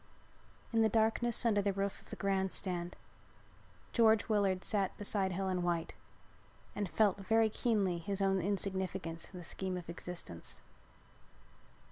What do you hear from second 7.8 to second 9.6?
his own insignificance in the